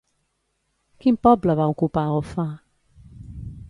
[1.05, 2.51] Quin poble va ocupar Offa?